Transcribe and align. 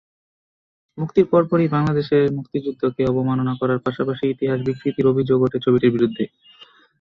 মুক্তির 0.97 1.25
পরপরই 1.31 1.67
বাংলাদেশের 1.67 2.23
মুক্তিযুদ্ধকে 2.37 3.01
অবমাননা 3.05 3.53
করার 3.61 3.79
পাশাপাশি 3.85 4.23
ইতিহাস 4.27 4.59
বিকৃতির 4.67 5.09
অভিযোগ 5.11 5.37
ওঠে 5.41 5.57
ছবিটির 5.65 5.93
বিরুদ্ধে। 5.95 6.23